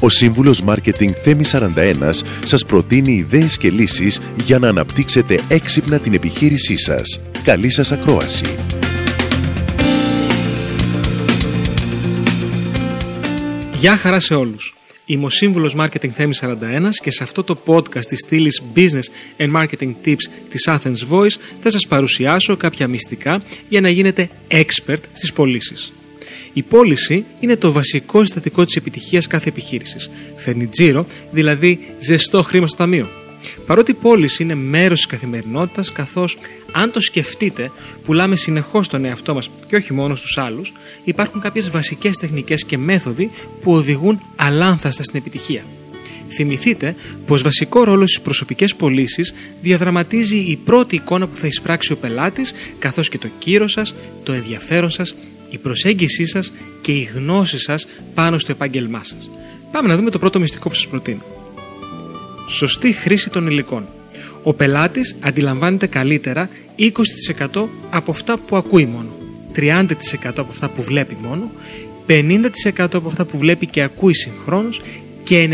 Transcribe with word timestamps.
Ο 0.00 0.08
σύμβουλος 0.08 0.62
Μάρκετινγκ 0.62 1.12
Θέμη 1.22 1.44
41 1.52 2.24
σας 2.44 2.64
προτείνει 2.64 3.12
ιδέες 3.12 3.56
και 3.56 3.70
λύσεις 3.70 4.20
για 4.44 4.58
να 4.58 4.68
αναπτύξετε 4.68 5.40
έξυπνα 5.48 5.98
την 5.98 6.14
επιχείρησή 6.14 6.76
σας. 6.78 7.20
Καλή 7.44 7.70
σας 7.70 7.92
ακρόαση! 7.92 8.44
Γεια 13.78 13.96
χαρά 13.96 14.20
σε 14.20 14.34
όλους. 14.34 14.74
Είμαι 15.04 15.24
ο 15.24 15.28
σύμβουλος 15.28 15.74
Marketing 15.78 16.08
Θέμη 16.08 16.34
41 16.40 16.96
και 17.02 17.10
σε 17.10 17.22
αυτό 17.22 17.44
το 17.44 17.58
podcast 17.66 18.06
της 18.06 18.18
στήλης 18.18 18.62
Business 18.74 19.36
and 19.38 19.52
Marketing 19.56 19.92
Tips 20.04 20.24
της 20.50 20.68
Athens 20.68 21.08
Voice 21.10 21.36
θα 21.60 21.70
σας 21.70 21.86
παρουσιάσω 21.86 22.56
κάποια 22.56 22.88
μυστικά 22.88 23.42
για 23.68 23.80
να 23.80 23.88
γίνετε 23.88 24.30
expert 24.50 25.00
στις 25.12 25.32
πωλήσεις. 25.32 25.92
Η 26.58 26.62
πώληση 26.62 27.24
είναι 27.40 27.56
το 27.56 27.72
βασικό 27.72 28.20
συστατικό 28.24 28.64
της 28.64 28.76
επιτυχίας 28.76 29.26
κάθε 29.26 29.48
επιχείρησης. 29.48 30.10
Φέρνει 30.36 30.66
τζίρο, 30.66 31.06
δηλαδή 31.30 31.80
ζεστό 31.98 32.42
χρήμα 32.42 32.66
στο 32.66 32.76
ταμείο. 32.76 33.08
Παρότι 33.66 33.90
η 33.90 33.94
πώληση 33.94 34.42
είναι 34.42 34.54
μέρος 34.54 34.98
της 34.98 35.06
καθημερινότητας, 35.06 35.92
καθώς 35.92 36.38
αν 36.72 36.92
το 36.92 37.00
σκεφτείτε, 37.00 37.70
πουλάμε 38.04 38.36
συνεχώς 38.36 38.88
τον 38.88 39.04
εαυτό 39.04 39.34
μας 39.34 39.50
και 39.66 39.76
όχι 39.76 39.92
μόνο 39.92 40.14
στους 40.14 40.38
άλλους, 40.38 40.72
υπάρχουν 41.04 41.40
κάποιες 41.40 41.70
βασικές 41.70 42.16
τεχνικές 42.16 42.64
και 42.64 42.78
μέθοδοι 42.78 43.30
που 43.62 43.72
οδηγούν 43.72 44.20
αλάνθαστα 44.36 45.02
στην 45.02 45.18
επιτυχία. 45.18 45.62
Θυμηθείτε 46.28 46.94
πως 47.26 47.42
βασικό 47.42 47.84
ρόλο 47.84 48.06
στις 48.06 48.20
προσωπικές 48.20 48.74
πωλήσεις 48.74 49.34
διαδραματίζει 49.62 50.36
η 50.36 50.58
πρώτη 50.64 50.94
εικόνα 50.94 51.26
που 51.26 51.36
θα 51.36 51.46
εισπράξει 51.46 51.92
ο 51.92 51.96
πελάτης, 51.96 52.52
καθώς 52.78 53.08
και 53.08 53.18
το 53.18 53.28
κύρο 53.38 53.68
σας, 53.68 53.94
το 54.22 54.32
ενδιαφέρον 54.32 54.90
σας, 54.90 55.14
η 55.50 55.58
προσέγγιση 55.58 56.26
σας 56.26 56.52
και 56.80 56.92
η 56.92 57.10
γνώση 57.14 57.58
σας 57.58 57.86
πάνω 58.14 58.38
στο 58.38 58.52
επάγγελμά 58.52 59.04
σας. 59.04 59.30
Πάμε 59.72 59.88
να 59.88 59.96
δούμε 59.96 60.10
το 60.10 60.18
πρώτο 60.18 60.40
μυστικό 60.40 60.68
που 60.68 60.74
σας 60.74 60.86
προτείνω. 60.86 61.22
Σωστή 62.48 62.92
χρήση 62.92 63.30
των 63.30 63.46
υλικών. 63.46 63.86
Ο 64.42 64.52
πελάτης 64.52 65.16
αντιλαμβάνεται 65.20 65.86
καλύτερα 65.86 66.48
20% 66.76 67.68
από 67.90 68.10
αυτά 68.10 68.38
που 68.38 68.56
ακούει 68.56 68.86
μόνο, 68.86 69.16
30% 69.54 69.86
από 70.24 70.48
αυτά 70.50 70.68
που 70.68 70.82
βλέπει 70.82 71.16
μόνο, 71.22 71.50
50% 72.06 72.94
από 72.94 73.08
αυτά 73.08 73.24
που 73.24 73.38
βλέπει 73.38 73.66
και 73.66 73.82
ακούει 73.82 74.14
συγχρόνως 74.14 74.80
και 75.24 75.48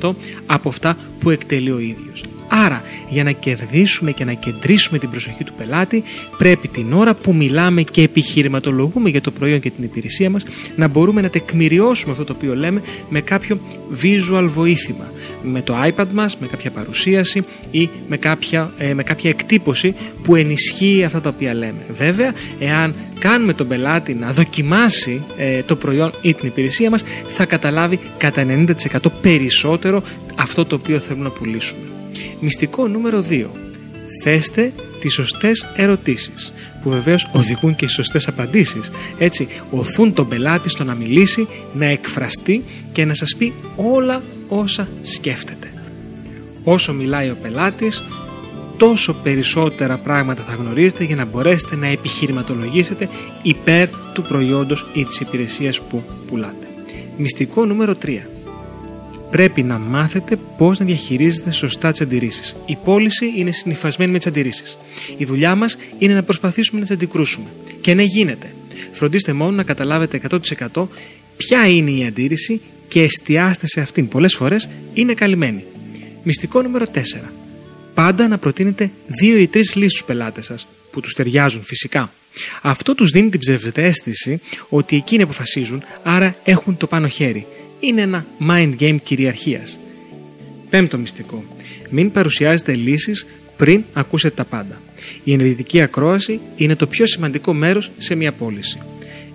90% 0.00 0.14
από 0.46 0.68
αυτά 0.68 0.96
που 1.20 1.30
εκτελεί 1.30 1.70
ο 1.70 1.78
ίδιος. 1.78 2.22
Άρα, 2.54 2.82
για 3.08 3.24
να 3.24 3.32
κερδίσουμε 3.32 4.12
και 4.12 4.24
να 4.24 4.32
κεντρήσουμε 4.32 4.98
την 4.98 5.10
προσοχή 5.10 5.44
του 5.44 5.52
πελάτη, 5.52 6.02
πρέπει 6.38 6.68
την 6.68 6.92
ώρα 6.92 7.14
που 7.14 7.34
μιλάμε 7.34 7.82
και 7.82 8.02
επιχειρηματολογούμε 8.02 9.10
για 9.10 9.20
το 9.20 9.30
προϊόν 9.30 9.60
και 9.60 9.70
την 9.70 9.84
υπηρεσία 9.84 10.30
μας, 10.30 10.44
να 10.76 10.88
μπορούμε 10.88 11.20
να 11.20 11.28
τεκμηριώσουμε 11.28 12.12
αυτό 12.12 12.24
το 12.24 12.32
οποίο 12.36 12.54
λέμε 12.54 12.82
με 13.08 13.20
κάποιο 13.20 13.60
visual 14.02 14.48
βοήθημα. 14.54 15.12
Με 15.42 15.62
το 15.62 15.74
iPad 15.84 16.06
μας, 16.12 16.36
με 16.36 16.46
κάποια 16.46 16.70
παρουσίαση 16.70 17.44
ή 17.70 17.88
με 18.08 18.16
κάποια, 18.16 18.70
ε, 18.78 18.94
με 18.94 19.02
κάποια 19.02 19.30
εκτύπωση 19.30 19.94
που 20.22 20.36
ενισχύει 20.36 21.04
αυτά 21.04 21.20
τα 21.20 21.28
οποία 21.28 21.54
λέμε. 21.54 21.86
Βέβαια, 21.92 22.32
εάν 22.58 22.94
κάνουμε 23.18 23.52
τον 23.52 23.68
πελάτη 23.68 24.14
να 24.14 24.32
δοκιμάσει 24.32 25.22
ε, 25.36 25.62
το 25.62 25.76
προϊόν 25.76 26.12
ή 26.22 26.34
την 26.34 26.48
υπηρεσία 26.48 26.90
μας, 26.90 27.04
θα 27.28 27.44
καταλάβει 27.46 27.98
κατά 28.18 28.46
90% 28.46 28.96
περισσότερο 29.22 30.02
αυτό 30.34 30.64
το 30.64 30.74
οποίο 30.74 30.98
θέλουμε 30.98 31.24
να 31.24 31.30
πουλήσουμε. 31.30 31.80
Μυστικό 32.44 32.88
νούμερο 32.88 33.24
2. 33.30 33.46
Θέστε 34.22 34.72
τις 35.00 35.14
σωστές 35.14 35.66
ερωτήσεις 35.76 36.52
που 36.82 36.90
βεβαίως 36.90 37.30
οδηγούν 37.32 37.76
και 37.76 37.84
στις 37.84 37.94
σωστές 37.94 38.28
απαντήσεις. 38.28 38.90
Έτσι, 39.18 39.48
οθούν 39.70 40.12
τον 40.12 40.28
πελάτη 40.28 40.68
στο 40.68 40.84
να 40.84 40.94
μιλήσει, 40.94 41.48
να 41.72 41.86
εκφραστεί 41.86 42.62
και 42.92 43.04
να 43.04 43.14
σας 43.14 43.36
πει 43.36 43.52
όλα 43.76 44.22
όσα 44.48 44.88
σκέφτεται. 45.02 45.72
Όσο 46.64 46.92
μιλάει 46.92 47.30
ο 47.30 47.36
πελάτης, 47.42 48.02
τόσο 48.76 49.12
περισσότερα 49.12 49.96
πράγματα 49.96 50.44
θα 50.48 50.54
γνωρίζετε 50.54 51.04
για 51.04 51.16
να 51.16 51.24
μπορέσετε 51.24 51.76
να 51.76 51.86
επιχειρηματολογήσετε 51.86 53.08
υπέρ 53.42 53.88
του 54.12 54.22
προϊόντος 54.22 54.86
ή 54.94 55.04
της 55.04 55.20
υπηρεσίας 55.20 55.80
που 55.80 56.02
πουλάτε. 56.26 56.66
Μυστικό 57.16 57.64
νούμερο 57.64 57.94
3 57.94 58.26
πρέπει 59.32 59.62
να 59.62 59.78
μάθετε 59.78 60.38
πώς 60.58 60.78
να 60.78 60.84
διαχειρίζετε 60.84 61.50
σωστά 61.50 61.90
τις 61.90 62.00
αντιρρήσεις. 62.00 62.56
Η 62.66 62.76
πώληση 62.84 63.32
είναι 63.36 63.50
συνυφασμένη 63.52 64.12
με 64.12 64.18
τις 64.18 64.26
αντιρρήσεις. 64.26 64.78
Η 65.16 65.24
δουλειά 65.24 65.54
μας 65.54 65.76
είναι 65.98 66.14
να 66.14 66.22
προσπαθήσουμε 66.22 66.80
να 66.80 66.86
τις 66.86 66.94
αντικρούσουμε. 66.94 67.46
Και 67.80 67.94
ναι, 67.94 68.02
γίνεται. 68.02 68.54
Φροντίστε 68.92 69.32
μόνο 69.32 69.50
να 69.50 69.62
καταλάβετε 69.62 70.20
100% 70.72 70.86
ποια 71.36 71.68
είναι 71.68 71.90
η 71.90 72.04
αντίρρηση 72.04 72.60
και 72.88 73.02
εστιάστε 73.02 73.66
σε 73.66 73.80
αυτήν. 73.80 74.08
Πολλές 74.08 74.34
φορές 74.34 74.68
είναι 74.94 75.14
καλυμμένη. 75.14 75.64
Μυστικό 76.22 76.62
νούμερο 76.62 76.84
4. 76.94 76.98
Πάντα 77.94 78.28
να 78.28 78.38
προτείνετε 78.38 78.90
δύο 79.06 79.36
ή 79.36 79.46
τρεις 79.46 79.74
λύσεις 79.74 79.92
στους 79.92 80.04
πελάτες 80.06 80.44
σας, 80.44 80.66
που 80.90 81.00
τους 81.00 81.14
ταιριάζουν 81.14 81.62
φυσικά. 81.64 82.12
Αυτό 82.62 82.94
τους 82.94 83.10
δίνει 83.10 83.28
την 83.28 83.40
ψευδέστηση 83.40 84.40
ότι 84.68 84.96
εκείνοι 84.96 85.22
αποφασίζουν, 85.22 85.82
άρα 86.02 86.36
έχουν 86.44 86.76
το 86.76 86.86
πάνω 86.86 87.08
χέρι 87.08 87.46
είναι 87.82 88.00
ένα 88.00 88.26
mind 88.48 88.72
game 88.80 88.96
κυριαρχίας. 89.02 89.78
Πέμπτο 90.70 90.98
μυστικό. 90.98 91.44
Μην 91.90 92.12
παρουσιάζετε 92.12 92.74
λύσεις 92.74 93.26
πριν 93.56 93.84
ακούσετε 93.92 94.34
τα 94.34 94.44
πάντα. 94.44 94.80
Η 95.24 95.32
ενεργητική 95.32 95.80
ακρόαση 95.80 96.40
είναι 96.56 96.76
το 96.76 96.86
πιο 96.86 97.06
σημαντικό 97.06 97.52
μέρος 97.52 97.90
σε 97.98 98.14
μια 98.14 98.32
πώληση. 98.32 98.78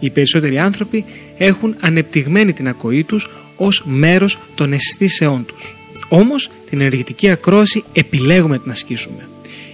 Οι 0.00 0.10
περισσότεροι 0.10 0.58
άνθρωποι 0.58 1.04
έχουν 1.38 1.76
ανεπτυγμένη 1.80 2.52
την 2.52 2.68
ακοή 2.68 3.04
τους 3.04 3.30
ως 3.56 3.82
μέρος 3.86 4.38
των 4.54 4.72
αισθήσεών 4.72 5.46
τους. 5.46 5.76
Όμως 6.08 6.50
την 6.70 6.80
ενεργητική 6.80 7.28
ακρόαση 7.28 7.84
επιλέγουμε 7.92 8.56
να 8.56 8.62
την 8.62 8.70
ασκήσουμε. 8.70 9.28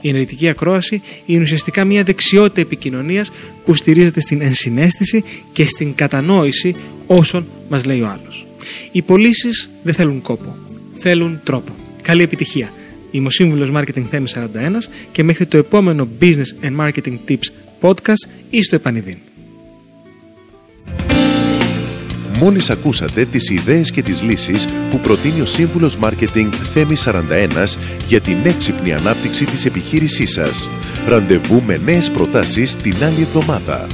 Η 0.00 0.08
ενεργητική 0.08 0.48
ακρόαση 0.48 1.02
είναι 1.26 1.42
ουσιαστικά 1.42 1.84
μια 1.84 2.02
δεξιότητα 2.02 2.60
επικοινωνίας 2.60 3.32
που 3.64 3.74
στηρίζεται 3.74 4.20
στην 4.20 4.40
ενσυναίσθηση 4.40 5.24
και 5.52 5.66
στην 5.66 5.94
κατανόηση 5.94 6.76
όσων 7.06 7.46
μας 7.68 7.84
λέει 7.84 8.00
ο 8.00 8.06
άλλος. 8.06 8.46
Οι 8.92 9.02
πωλήσεις 9.02 9.70
δεν 9.82 9.94
θέλουν 9.94 10.22
κόπο. 10.22 10.56
Θέλουν 10.98 11.40
τρόπο. 11.44 11.72
Καλή 12.02 12.22
επιτυχία. 12.22 12.72
Είμαι 13.10 13.26
ο 13.26 13.30
σύμβουλος 13.30 13.70
Marketing 13.74 14.04
Θέμη 14.10 14.28
41 14.34 14.38
και 15.12 15.22
μέχρι 15.22 15.46
το 15.46 15.56
επόμενο 15.56 16.08
Business 16.20 16.64
and 16.64 16.76
Marketing 16.80 17.18
Tips 17.28 17.50
podcast 17.80 18.28
ή 18.50 18.62
στο 18.62 18.74
επανειδήν. 18.74 19.16
Μόλις 22.38 22.70
ακούσατε 22.70 23.24
τις 23.24 23.50
ιδέες 23.50 23.90
και 23.90 24.02
τις 24.02 24.22
λύσεις 24.22 24.68
που 24.90 24.98
προτείνει 24.98 25.40
ο 25.40 25.44
Σύμβουλος 25.44 25.96
Μάρκετινγκ 25.96 26.52
Θέμη 26.72 26.96
41 26.96 27.78
για 28.08 28.20
την 28.20 28.36
έξυπνη 28.44 28.92
ανάπτυξη 28.92 29.44
της 29.44 29.64
επιχείρησής 29.64 30.32
σας. 30.32 30.68
Ραντεβού 31.06 31.62
με 31.66 31.80
νέες 31.84 32.10
προτάσεις 32.10 32.76
την 32.76 33.04
άλλη 33.04 33.20
εβδομάδα. 33.20 33.86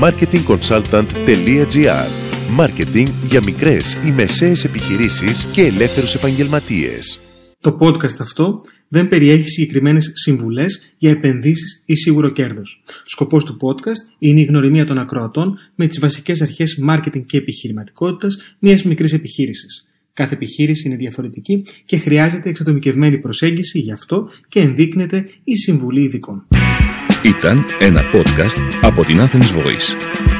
marketingconsultant.gr 0.00 2.29
Μάρκετινγκ 2.50 3.08
για 3.28 3.42
μικρές 3.42 3.96
ή 4.06 4.10
μεσαίες 4.10 4.64
επιχειρήσεις 4.64 5.44
και 5.52 5.62
ελεύθερους 5.62 6.14
επαγγελματίες. 6.14 7.18
Το 7.60 7.78
podcast 7.80 8.20
αυτό 8.20 8.62
δεν 8.88 9.08
περιέχει 9.08 9.48
συγκεκριμένες 9.48 10.12
συμβουλές 10.14 10.94
για 10.98 11.10
επενδύσεις 11.10 11.82
ή 11.86 11.96
σίγουρο 11.96 12.28
κέρδος. 12.28 12.82
Σκοπός 13.04 13.44
του 13.44 13.56
podcast 13.60 14.16
είναι 14.18 14.40
η 14.40 14.44
γνωριμία 14.44 14.86
των 14.86 14.98
ακροατών 14.98 15.58
με 15.74 15.86
τις 15.86 16.00
βασικές 16.00 16.42
αρχές 16.42 16.78
μάρκετινγκ 16.78 17.24
και 17.24 17.36
επιχειρηματικότητας 17.36 18.56
μιας 18.58 18.84
μικρής 18.84 19.12
επιχείρησης. 19.12 19.88
Κάθε 20.12 20.34
επιχείρηση 20.34 20.88
είναι 20.88 20.96
διαφορετική 20.96 21.64
και 21.84 21.96
χρειάζεται 21.96 22.48
εξατομικευμένη 22.48 23.18
προσέγγιση 23.18 23.78
γι' 23.78 23.92
αυτό 23.92 24.30
και 24.48 24.60
ενδείκνεται 24.60 25.24
η 25.44 25.56
συμβουλή 25.56 26.02
ειδικών. 26.02 26.46
Ήταν 27.24 27.64
ένα 27.80 28.02
podcast 28.12 28.78
από 28.82 29.04
την 29.04 29.16
Athens 29.20 29.64
Voice. 29.64 30.39